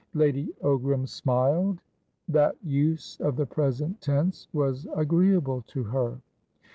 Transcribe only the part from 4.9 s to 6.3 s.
agreeable to her.